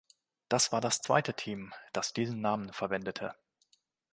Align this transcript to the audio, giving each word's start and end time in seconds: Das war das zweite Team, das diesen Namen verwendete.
Das 0.49 0.71
war 0.71 0.81
das 0.81 1.01
zweite 1.03 1.35
Team, 1.35 1.75
das 1.93 2.11
diesen 2.11 2.41
Namen 2.41 2.73
verwendete. 2.73 3.35